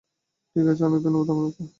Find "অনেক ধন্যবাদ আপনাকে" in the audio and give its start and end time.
0.85-1.63